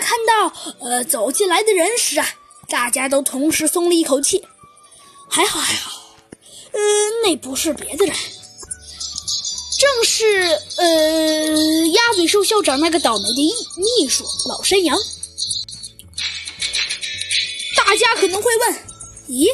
[0.00, 2.26] 看到呃走进来的人时啊，
[2.68, 4.44] 大家都同时松了一口气，
[5.28, 6.16] 还好还好，
[6.72, 6.80] 呃，
[7.24, 8.14] 那不是别的人，
[9.78, 10.24] 正是
[10.76, 14.98] 呃鸭嘴兽校长那个倒霉的秘秘书老山羊。
[17.76, 18.74] 大家可能会问，
[19.28, 19.46] 咦，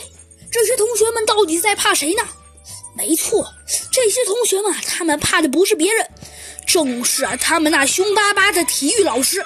[0.51, 2.23] 这些同学们到底在怕谁呢？
[2.95, 3.47] 没错，
[3.91, 6.07] 这些同学们他们怕的不是别人，
[6.67, 9.45] 正是啊他们那凶巴巴的体育老师。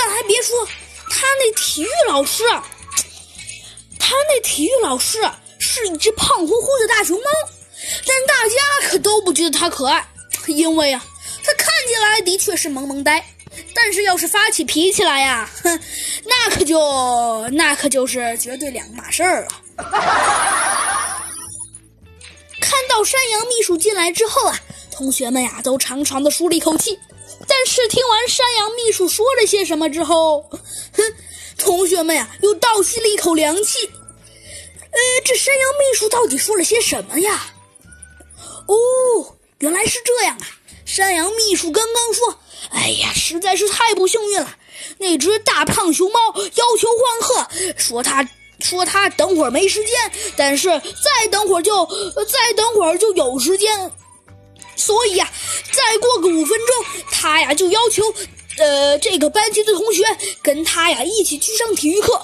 [0.00, 0.64] 但还别说，
[1.10, 2.44] 他那体育老师，
[3.98, 5.18] 他那体育老师
[5.58, 7.24] 是一只胖乎乎的大熊猫，
[8.06, 10.06] 但大家可都不觉得他可爱，
[10.46, 11.04] 因为啊，
[11.42, 13.24] 他看起来的确是萌萌呆，
[13.74, 15.80] 但是要是发起脾气来呀，哼，
[16.24, 19.48] 那可就那可就是绝对两码事儿了。
[22.60, 24.60] 看到山羊秘书进来之后啊，
[24.90, 26.98] 同学们呀都长长的舒了一口气。
[27.58, 30.42] 但是听完山羊秘书说了些什么之后，
[30.92, 31.02] 哼，
[31.58, 33.84] 同学们呀又倒吸了一口凉气。
[33.84, 37.52] 呃，这山羊秘书到底说了些什么呀？
[38.68, 40.46] 哦，原来是这样啊！
[40.86, 42.38] 山羊秘书刚刚说
[42.70, 44.56] ：“哎呀，实在是太不幸运了，
[44.98, 48.26] 那只大胖熊猫要求换鹤，说他
[48.60, 51.84] 说他等会儿没时间，但是再等会儿就
[52.24, 53.90] 再等会儿就有时间。”
[54.78, 55.28] 所以呀，
[55.72, 58.02] 再过个五分钟，他呀就要求，
[58.58, 60.02] 呃，这个班级的同学
[60.40, 62.18] 跟他呀一起去上体育课。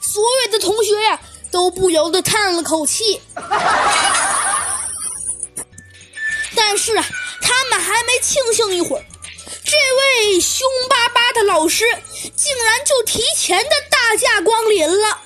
[0.00, 3.20] 所有的同学呀都不由得叹了口气。
[6.54, 7.04] 但是啊，
[7.42, 9.04] 他们还没庆幸一会儿，
[9.64, 11.84] 这位凶巴巴的老师
[12.34, 15.20] 竟然就提前的大驾光临了。